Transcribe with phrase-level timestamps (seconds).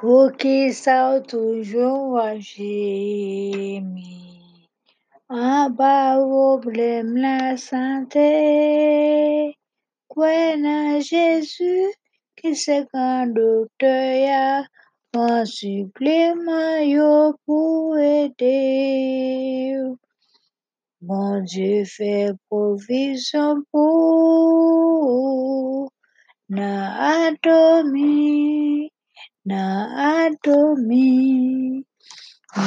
[0.00, 4.04] Sont toujours gémir,
[5.28, 9.56] en bas problème la santé.
[10.08, 11.86] Croyez Jésus?
[12.36, 14.64] Qui c'est grand docteur
[15.14, 19.74] un supplément pour aider?
[21.00, 25.90] Bon Dieu fait provision pour
[26.48, 27.32] na
[29.48, 31.84] na atomi.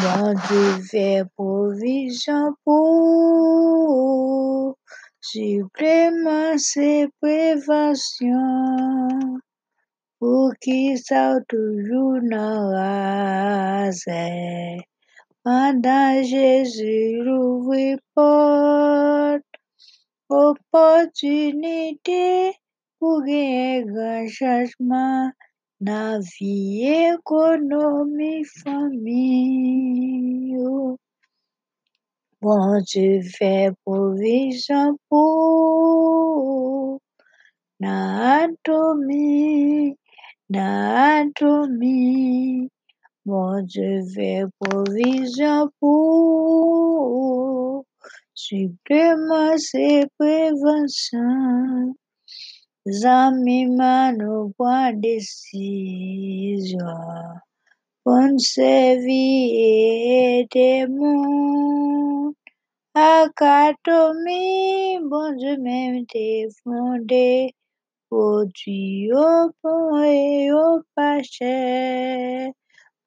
[0.01, 4.77] Bon Dieu fait provision pour
[5.19, 9.09] supplément c'est prévention.
[10.19, 14.05] Pour qui ça toujours dans rase.
[15.43, 19.43] Pendant Jésus l'ouvre porte,
[20.29, 22.53] opportunité
[22.99, 25.31] pour gagner grand changement
[25.81, 26.85] dans vie
[27.15, 30.55] économie famille.
[32.39, 36.99] Bon Dieu fait provision pour
[37.79, 39.97] na atomi,
[40.49, 42.69] na atomi.
[43.25, 44.45] Bon Dieu fait
[52.85, 52.89] provision pour supplément c'est prévention.
[52.89, 53.65] Zami
[54.17, 56.79] nous prend décision.
[58.03, 62.33] Pour servir et aider monde.
[62.93, 67.53] Akatomi, bon Dieu même t'es fondé.
[68.09, 72.51] Produit au bon et au pas cher.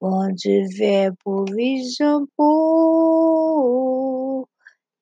[0.01, 4.49] Bon Dieu fait provision pour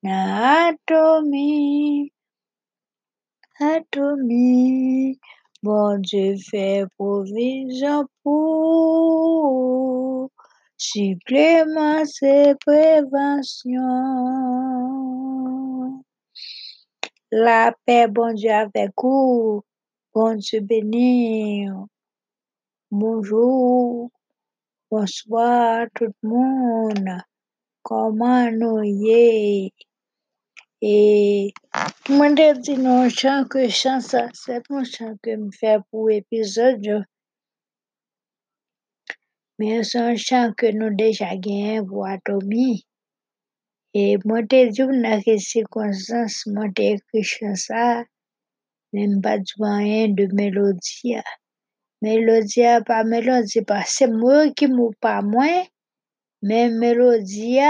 [0.02, 2.10] na atomi,
[5.62, 10.30] Bon Dieu fait provision pour
[10.76, 13.78] supplément c'est prévention.
[17.30, 19.62] La paix, bon Dieu avec vous.
[20.12, 21.68] Bon Dieu béni.
[22.90, 24.10] Bonjour,
[24.90, 27.16] bonsoir tout le monde.
[27.82, 29.72] Comment nous y est?
[30.84, 31.54] Et
[32.08, 36.10] moi je dis non chant que chant ça, c'est mon chant que me fait pour
[36.10, 37.04] épisode.
[39.60, 42.84] Mais c'est un chant que nous déjà gagné pour Atomi.
[43.94, 48.02] Et moi te dis dans quelle circonstance moi écrit chant ça.
[48.92, 51.14] Même pas du rien de mélodie.
[52.00, 55.64] Mélodie pas mélodie pas c'est moi qui mou pas moi.
[56.42, 57.60] Mais mélodie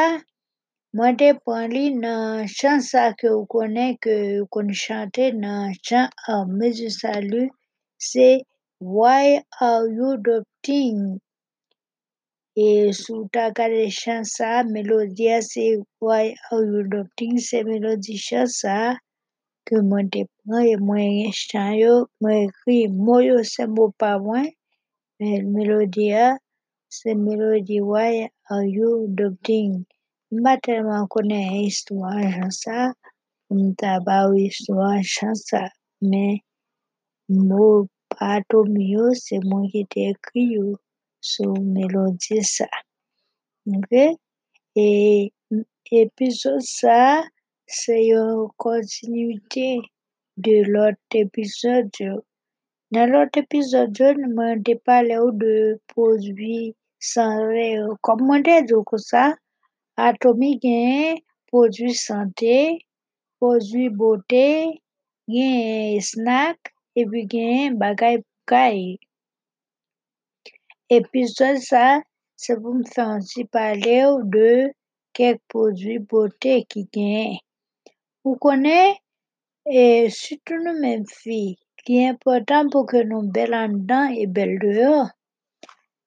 [0.94, 6.90] li dans chant ça que vous connaissez que vous connaissez chanter dans chant armée du
[6.90, 7.50] salut
[7.96, 8.42] c'est
[8.78, 11.18] Why are you doubting?
[12.56, 17.38] Et sous ta regardé chant ça, mélodie c'est Why are you doubting?
[17.38, 18.94] C'est mélodie chant ça
[19.64, 20.98] que moi te prends et moi
[21.32, 23.94] chant yo, moi écrit mot yo c'est mot
[30.32, 30.42] pas?
[30.42, 32.92] Pas tellement connaître histoire chant ça,
[33.50, 35.68] m'ta ba histoire chant ça,
[36.00, 36.40] mais
[37.28, 37.86] mot
[38.18, 40.56] pas tout mieux, c'est moi qui t'ai écrit
[41.20, 42.66] sur mélodie ça.
[43.66, 44.16] OK?
[44.74, 45.32] Et
[45.90, 47.22] épisode ça,
[47.66, 49.80] c'est une continuité
[50.38, 51.90] de l'autre épisode.
[52.90, 53.98] Dans l'autre épisode,
[54.34, 58.64] moi t'ai parlé de produits santé, comme moi t'ai
[60.10, 62.86] dit comme ça, Atomi gen produit santé,
[63.38, 64.80] produit beauté,
[65.28, 66.58] gen snack,
[66.96, 68.98] et puis gen bagay pou kay.
[70.88, 72.02] Épisode ça,
[72.36, 73.18] c'est pour me faire
[73.50, 74.72] parler de
[75.12, 77.36] quelques produits beauté qui gen.
[78.24, 78.98] Vous connaissez,
[79.66, 84.58] et surtout nous mêmes filles, qui est important pour que nous belles en et belles
[84.58, 85.10] dehors.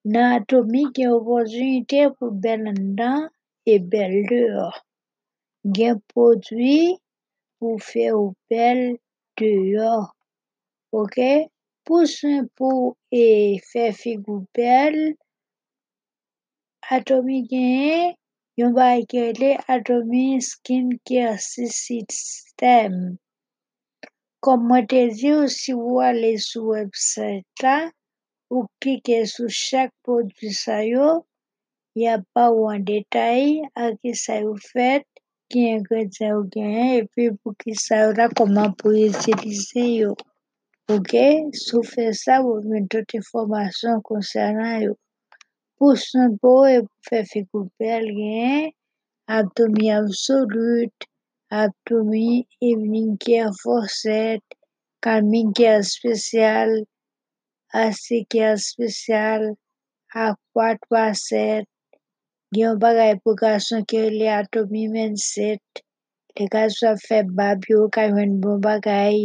[0.03, 3.29] Dans Atomi, gen opportunité pour belle en dedans
[3.65, 4.85] et belle dehors.
[5.63, 6.97] Gen produit
[7.59, 8.15] pour faire
[8.49, 8.97] belle
[9.37, 10.15] dehors.
[10.91, 11.19] OK?
[11.83, 15.15] Pour soin pour et faire figure belle,
[16.87, 18.13] Atomi gen
[18.59, 18.73] yon
[19.09, 23.17] qui relè Atomi Skin Care System.
[24.39, 27.89] Comme moi te si vous allez sur website là,
[28.51, 31.25] ou cliquez sur chaque produit ça yo,
[31.95, 33.61] y a pas ou en détail
[34.01, 35.05] qui ça yo fait,
[35.49, 40.15] qui ingrédients ou gen, et puis pour qui ça yo là, comment pour utiliser yo.
[40.89, 41.15] OK?
[42.89, 44.97] Toute information concernant yo.
[45.77, 45.93] pou
[46.41, 47.69] pou
[49.27, 51.07] Atomy Absolute,
[51.51, 54.43] Atomy Evening Care for Set,
[55.01, 56.85] Calming Care Special,
[57.73, 58.57] AC Care
[60.13, 61.65] 3-7,
[62.55, 65.65] gen yon bagay pou gason ki le Atomy Men Set,
[66.39, 67.79] le gason ap fè bab yo
[68.43, 69.17] bon bagay,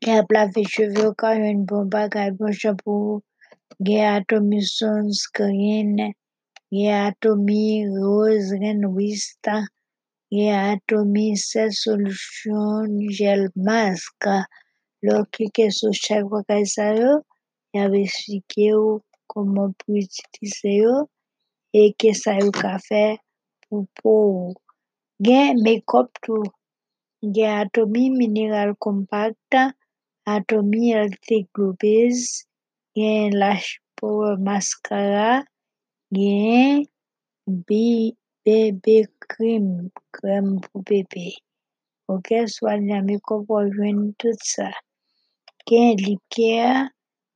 [0.00, 2.30] ki ap lave cheve yo ka yon bon bagay.
[2.38, 3.22] Bon shampoo,
[3.86, 6.14] gen Atomy Sunscreen,
[6.70, 9.42] gen Atomy Rose Renwist,
[10.30, 14.30] gen Atomy Set Solution Gel Mask,
[15.34, 16.22] klike sou chak
[16.70, 17.18] sa yo,
[17.74, 19.98] esplike yo koman pou
[21.80, 23.04] e ke sa yo ka fè
[23.66, 24.52] pou pou.
[25.26, 26.42] Gen Makeup tou,
[27.34, 29.54] gen Atomy Mineral Compact,
[30.26, 32.44] Atomy Healthy Glow Base,
[32.96, 35.44] gen Lash Power Mascara,
[36.10, 36.84] gen
[37.46, 41.30] BB Cream, krem pou bebe.
[42.10, 44.68] Ok, al nan Makeup wap jwen tout sa.
[45.70, 46.90] Gen Lip Care,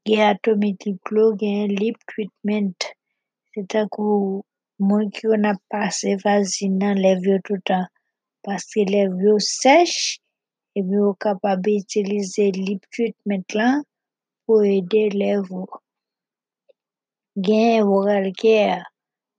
[0.05, 2.90] gen Atomy Lip Glow, gen Lip Treatment,
[3.58, 4.19] se takou
[4.87, 7.84] moun ki yon ap pase vaseline nan lev yo toutan,
[8.44, 9.96] paske lev yo sech,
[10.78, 13.82] epi yo kapab itilize Lip Treatment lan,
[14.44, 15.64] pou ede lev yo.
[17.46, 18.87] Gen Oral Care,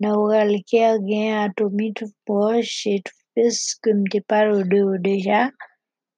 [0.01, 5.41] nan Oral Care gen Atomy Toothbrush e Toothpaste ke mte palo de yo deja,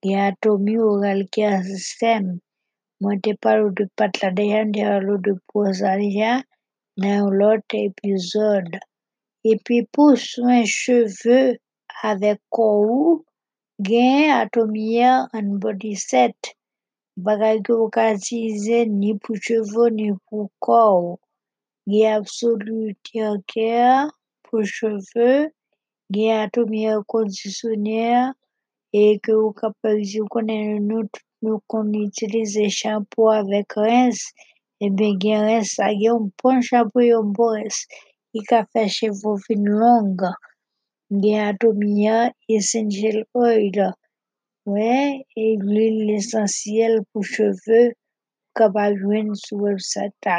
[0.02, 1.62] gen Atomy Oral Care
[3.02, 3.86] mwen te de
[4.22, 5.38] la deja, de
[6.02, 6.34] deja,
[7.02, 8.70] nan yon lot epizod.
[9.52, 11.40] Epi pou soin cheve
[12.10, 13.24] avek kou,
[14.42, 16.38] Atomy Hair and Body Set,
[17.26, 21.18] bagay itilize ni pou cheve ni pou kou.
[21.90, 23.10] Gen Absolute
[23.48, 24.12] Care
[24.46, 25.50] pou cheve,
[26.14, 28.34] gen Atomy Hair Conditioner,
[28.94, 34.30] e ke yo kapab zi konen nou kon itilize shampoo avek rinse,
[34.84, 37.84] e ben gen rinse sa gen yon bon shampoo yon bon rinse,
[38.32, 40.18] ki ka fè cheve fin long.
[41.22, 43.78] Gen Atomy Hair Essential Oil,
[45.44, 47.82] e l'huile esensyel pou cheve,
[48.56, 50.38] kapab jwen sou website ta.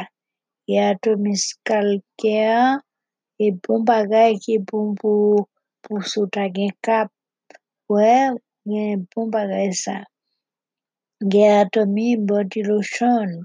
[0.64, 2.80] Gen Atomy Scalp Care,
[3.36, 7.12] e bon bagay ki bon pou sou ta gen kap,
[7.92, 9.98] gen bon bagay sa.
[11.20, 13.44] Gen Atomy Body Lotion,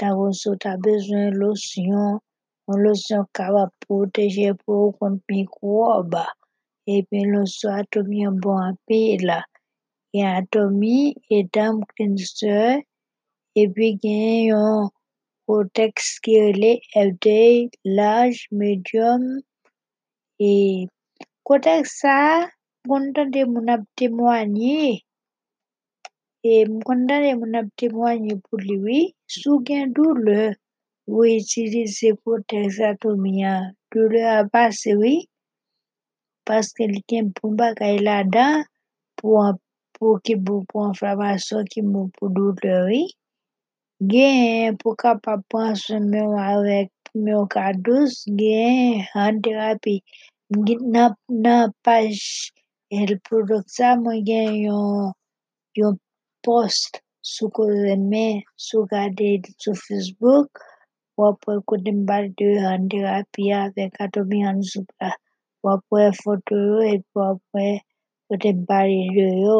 [0.00, 2.20] takou sou ta bezwen losyon,
[2.84, 6.12] losyon kapab proteje pou kont mikrob,
[6.94, 9.26] epi losyon Atomy yon bon apil.
[10.12, 10.98] Gen Atomy
[11.38, 12.80] Edam Cleanser,
[13.62, 14.88] epi gen yon
[15.44, 17.54] Protex ki rele Everyday
[17.98, 19.22] Large Medium,
[20.38, 20.86] e
[21.98, 22.18] sa,
[22.86, 25.02] mwen kontande moun ap temwanyi,
[26.42, 29.00] e mwen kontande moun ap temwanyi pou liwi,
[29.38, 30.40] sou gen doule,
[31.10, 33.54] ou itilize Protex Atomy ya,
[33.92, 35.26] doule a pase wii,
[36.46, 38.64] paske li gen bon bagay la dan,
[39.20, 43.12] pou ki bon pou inflamasyon ki bon pou doule wii.
[44.10, 50.00] Gen pou kapap pranson men wawek men wakadous, gen hand therapy,
[50.94, 52.16] nan paj
[52.96, 55.98] el product sa, mwen gen yon
[56.46, 57.00] post
[57.32, 59.30] sou koreme, sou gade
[59.62, 60.50] sou Facebook,
[61.20, 65.10] wap wè kote mbal de an terapi avèk atomi an soupla.
[65.64, 67.68] Wap wè foto yo, et wap wè
[68.28, 69.58] kote mbal de yo.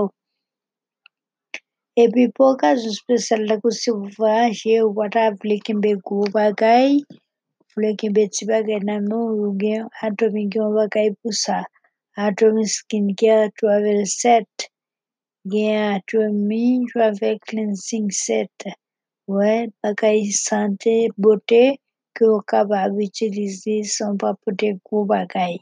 [2.01, 6.97] E pi pou kazou spesyal la kousi pou vaje, wata vle kembe kou bagay,
[7.75, 11.61] vle kembe ti bagay nan nou, ou gen atomi gen bagay pou sa.
[12.27, 14.70] Atomi skincare 12 et 7.
[15.49, 18.59] gen atomi, jwa vek cleansing set.
[19.29, 21.65] Wè, bagay sante, bote,
[22.15, 25.57] ki yo kapab itilize son pa pote kou bagay.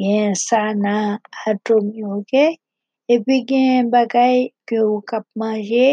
[0.00, 1.18] Gen sa nan
[1.50, 2.32] atomi, ok?
[3.12, 4.36] Epi gen bagay
[4.66, 5.88] ki yo kap manje,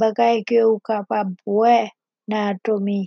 [0.00, 1.78] bagay ki yo kapab wè
[2.30, 3.00] nan atomi.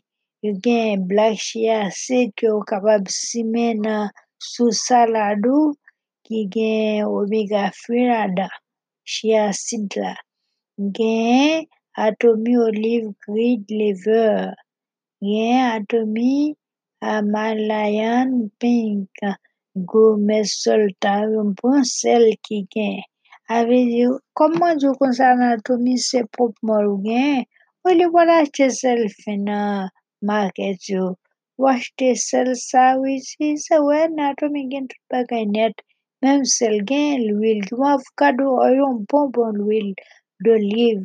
[0.43, 4.11] Yo e gen blak chia se ki yo kapab simen nan
[4.51, 5.75] sou saladou
[6.25, 8.49] ki gen omega free nan da.
[9.11, 10.13] chia seed la.
[10.95, 11.65] Gen
[12.05, 14.53] atomi olive grid liver.
[15.29, 16.33] Gen atomi
[17.05, 19.15] Himalayan pink.
[19.91, 22.99] Gome soltan yon pon sel ki gen.
[23.55, 27.45] Ave diyo, koman diyo konsan atomi se pop mol gen?
[27.85, 29.59] Ou li wala che sel fina
[30.29, 31.05] market yo.
[31.63, 33.75] Wache te sel sa wisi se
[34.15, 35.75] nan atomi gen tout bagay net.
[36.23, 39.89] Mem sel gen l'huil, dwav kado oyon bonbon l'huil
[40.43, 40.99] d'oliv.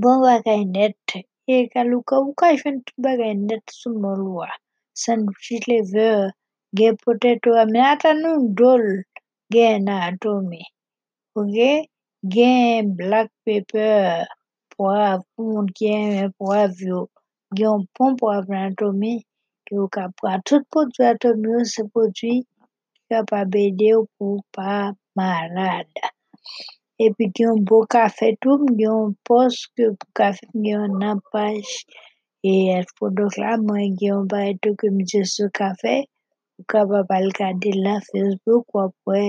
[0.00, 1.06] Bon bagay net,
[1.54, 4.48] e kalouka waka jwen tout bagay net sou molwa.
[5.02, 6.34] Sandwichit lever,
[6.78, 8.84] gen poteto aminata nou dol
[9.54, 10.62] gen na atome.
[11.38, 11.56] Ok?
[12.34, 14.26] Gen black pepper,
[14.74, 17.06] poav, pou moun gen poav yo.
[17.56, 19.14] Gen pon poav nan atome,
[19.64, 20.34] ki waka pwa.
[20.46, 22.34] Tout pou tu atome yo se potwi,
[23.10, 26.06] ya babedeu kupa malada.
[27.04, 31.18] Epi gen yon bo kafe tou, gen yon pos ke pou kafe, gen yon nan
[31.32, 31.66] paj
[32.50, 35.94] e el fodok la, mwen gen yon baye tou ke mje sou kafe,
[36.54, 39.22] pou ka babal kade la Facebook wapwe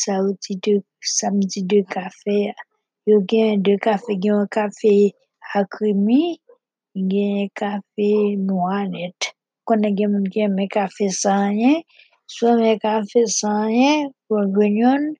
[0.00, 0.74] sa outi de
[1.16, 2.38] samdi de kafe.
[3.08, 4.94] Yo gen yon de kafe, gen yon kafe
[5.58, 6.22] akrimi,
[7.10, 8.10] gen yon kafe
[8.46, 9.32] nouanet.
[9.66, 11.80] Konen gen mwen gen me kafe sanyen,
[12.36, 15.12] sou men kafe sanyen, pou gwenyon,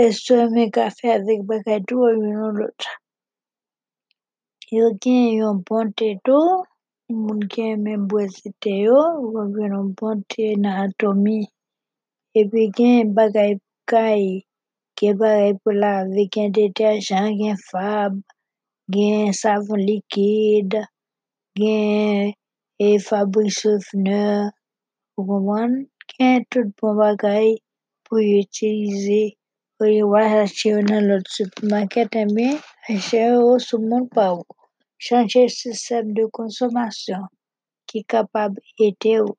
[0.00, 2.90] e sou men kafe avik bagay tou, ou yon lot.
[4.70, 6.60] Yo gen yon bon te tou,
[7.10, 9.00] moun gen men bwese te yo,
[9.58, 11.40] yon bon te nan atomi.
[12.38, 13.56] E pi gen bagay
[13.90, 14.46] kay,
[14.94, 18.20] gen bagay pou lave, gen deterjan, gen fab,
[18.94, 20.78] gen savon likid,
[21.58, 22.30] gen
[22.78, 24.54] e fabri sofner,
[25.18, 27.48] ou koman, Ken tout bon bagay
[28.04, 29.22] pou yo itilize
[29.76, 32.48] pou yo waj asye yo nan lot supermarket eme,
[32.92, 34.46] asye yo sou moun pa ou.
[35.04, 37.24] Chanje sistem de konsomasyon
[37.88, 38.52] ki kapab
[38.86, 39.36] ete ou.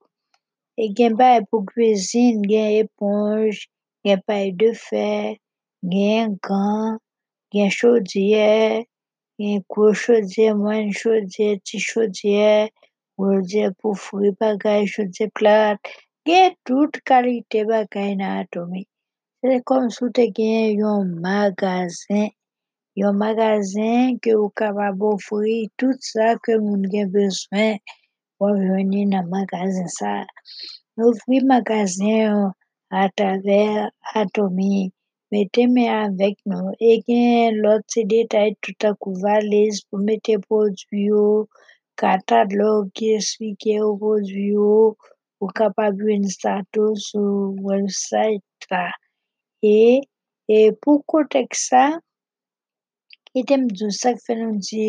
[0.84, 3.66] E gen bay pou kwezin, gen eponj,
[4.08, 5.36] gen pay de fer,
[5.94, 6.98] gen gan,
[7.54, 8.86] gen chodye,
[9.38, 12.72] gen kou chodye, mwen chodye, ti chodye,
[13.20, 15.94] chodye pou fwi bagay, chodye plat,
[16.28, 18.88] Gen tout kalite bagay nan Atomic.
[19.42, 22.28] Se kom sou te gen yon magazen,
[23.02, 27.74] yon magazen ke ou kapab ofri tout sa ke moun gen beswen
[28.38, 30.14] pou veni nan magazen sa.
[31.08, 32.54] Ofri magazen
[33.02, 33.90] a taver
[34.22, 34.94] Atomic.
[35.32, 36.66] Mete me avèk nou.
[36.90, 41.26] E gen lot se detay tout akou valiz pou mete podvyo,
[42.02, 44.70] katalog ki eswike ou podvyo,
[45.42, 48.86] ou kapab ven status ou website la.
[49.62, 50.00] E
[50.82, 51.02] pou
[53.40, 54.86] item djou sak fenon di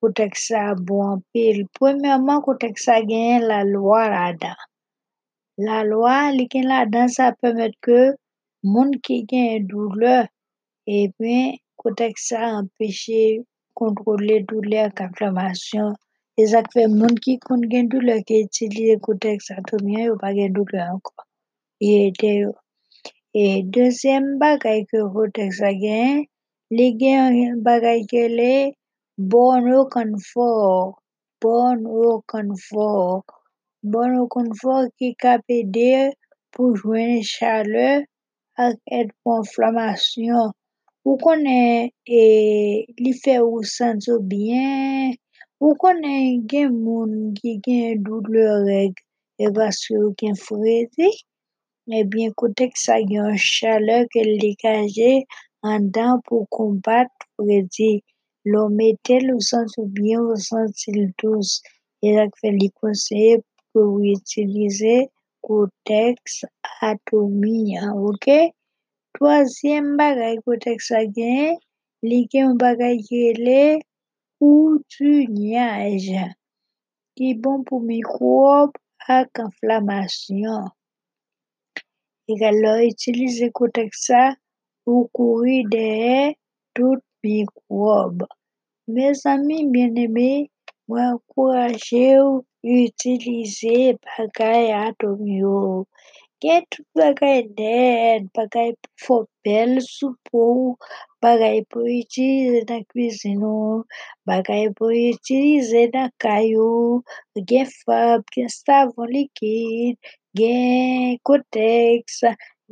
[0.00, 1.58] kotek sa bon pil.
[1.76, 4.54] Premèman kotek sa gen la lwa la.
[5.66, 8.00] La lwa li gen la dan sa pwemet ke
[8.72, 10.16] moun ki gen doule,
[10.96, 13.44] e ben kotek sa empeshe
[13.78, 14.36] kontrole.
[16.40, 20.14] E zak fe moun ki kon gen doule ki itilize kotek sa tou mwen yo
[20.22, 21.12] pa gen doule anko.
[21.90, 21.92] E.
[23.42, 23.44] E
[24.42, 24.98] bagay ke
[25.84, 26.24] gen,
[26.76, 28.54] li gen bagay ke le
[29.30, 30.98] bono konfor.
[31.42, 33.22] Bono konfor.
[33.92, 35.92] Bono konfor ki kapede
[36.52, 37.90] pou jwen chale
[38.64, 39.08] ak et.
[41.04, 41.90] Ou konen
[43.04, 45.12] li fe ou sanso byen,
[45.62, 48.92] ou konen gen moun ki gen doule reg,
[49.44, 51.10] e baske ou gen fredi,
[52.00, 55.12] ebyen kotek sa gen chale ke li kaje
[55.70, 57.92] an dan pou kombat fredi.
[58.52, 61.48] Lo metel ou sanso byen ou sansil tous?
[62.04, 63.38] E lak fe li konseye
[63.72, 64.96] pou ou itilize
[65.46, 66.20] kotek
[66.90, 67.80] atomi.
[68.10, 68.26] Ok?
[69.16, 71.56] Toasyem bagay kotek sa gen,
[72.08, 72.96] li gen yon bagay
[74.40, 76.06] le koutunyaj.
[77.16, 78.70] Ki bon pou mikrob
[79.18, 80.62] ak inflamasyon.
[82.30, 84.22] E galo itilize kotek sa
[84.82, 85.90] pou kouri de
[86.74, 88.16] tout mikrob.
[88.92, 90.30] Me zami mwen eme,
[90.88, 95.86] mwen kouraje ou itilize bagay atomi yo.
[96.44, 100.76] Gen tout bagay net, bagay pou fopel sou pou,
[101.24, 103.52] bagay pou itilize nan kwizino,
[104.28, 104.90] bagay pou
[107.50, 109.96] gen fab, gen savon likid,
[110.38, 112.04] gen kotek,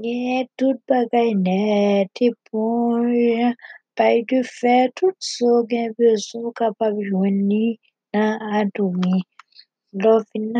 [0.05, 3.57] gen tout bagay net, eponj,
[3.97, 7.67] pay de fer, tout so gen bezou kapab jweni
[8.13, 9.25] nan atomi.
[10.03, 10.53] Lo fin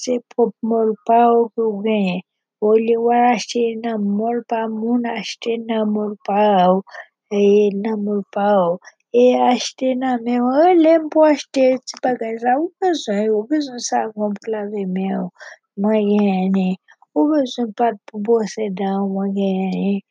[0.00, 2.24] se pop mol pa ou kou gen.
[2.64, 6.78] Ou li wala achete nan mol pa moun achete nan mol pa ou.
[7.40, 7.42] E
[7.82, 8.78] nan mol pa ou.
[9.12, 14.32] et acheter non mais relève pour acheter petit bagage ça ou besoin ou besoin savon
[14.34, 15.30] pour laver main
[15.78, 16.76] moi gagné
[17.14, 20.04] ou besoin pâte pour brosser dents moi gagné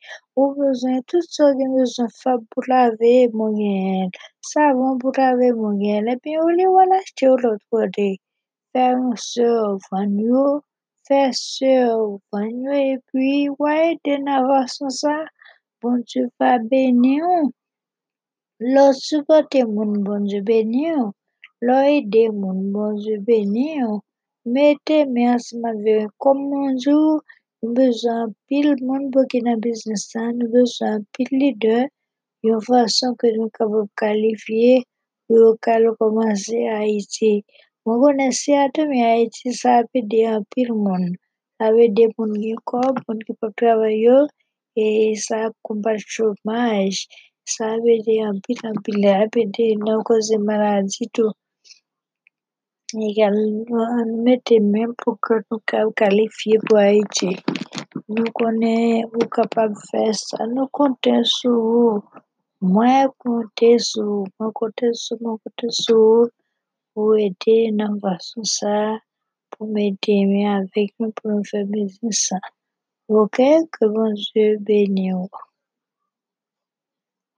[11.10, 15.24] moi gagné et puis l'autre ouais de façon ça
[15.80, 17.24] bon Dieu va bénir
[18.60, 21.12] L'on supporter moun bon Dieu béni ou.
[21.60, 24.00] L'on aider moun bon Dieu béni ou.
[24.44, 27.20] Mettez main ensemble comme mon Dieu,
[27.62, 31.86] nous besoin pile monde pour qui business ça, nous besoin pile leader,
[32.42, 34.82] de façon que nous capable qualifier
[35.28, 35.56] pour
[35.96, 37.44] commencer à Haïti.
[37.88, 41.04] Mwen kon ese ate mi a iti sa api de apil moun.
[41.64, 44.16] Awe de moun ki kob, moun ki pa travayo,
[44.82, 46.92] e sa ap kombat chomaj.
[47.52, 51.30] Sa api de apil apil la, api de nan koze maladi tou.
[53.06, 53.38] E gal
[53.96, 57.30] an mette men pou ke nou ka ou kalifiye pou a iti.
[58.12, 61.94] Nou konen ou kapab fè sa, nou konten sou ou.
[62.74, 66.28] Mwen konten sou ou, mwen konten sou, mwen konten sou ou.
[66.98, 68.98] Pour aider dans façon ça.
[69.50, 72.38] Pour m'aider avec nous, pour nous faire business ça.
[73.06, 73.36] Ok?
[73.36, 75.30] Que bon Dieu bénisse.